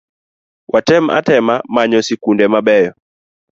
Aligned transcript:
Watem 0.71 1.05
atema 1.17 1.55
manyo 1.73 1.99
sikunde 2.07 2.45
mabeyo 2.53 2.91